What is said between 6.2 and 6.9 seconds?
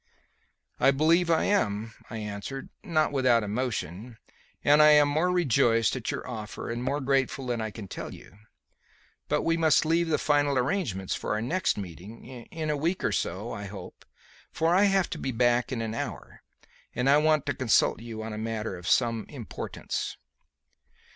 offer and